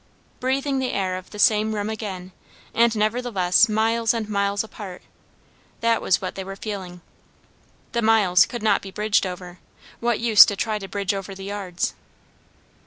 Breathing 0.39 0.79
the 0.79 0.93
air 0.93 1.15
of 1.15 1.29
the 1.29 1.37
same 1.37 1.75
room 1.75 1.87
again, 1.87 2.31
and 2.73 2.95
nevertheless 2.97 3.69
miles 3.69 4.15
and 4.15 4.27
miles 4.27 4.63
apart; 4.63 5.03
that 5.81 6.01
was 6.01 6.19
what 6.19 6.33
they 6.33 6.43
were 6.43 6.55
feeling. 6.55 7.01
The 7.91 8.01
miles 8.01 8.47
could 8.47 8.63
not 8.63 8.81
be 8.81 8.89
bridged 8.89 9.27
over; 9.27 9.59
what 9.99 10.19
use 10.19 10.43
to 10.45 10.55
try 10.55 10.79
to 10.79 10.87
bridge 10.87 11.13
over 11.13 11.35
the 11.35 11.43
yards? 11.43 11.93